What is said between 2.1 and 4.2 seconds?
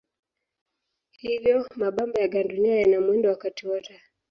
ya gandunia yana mwendo wakati wote.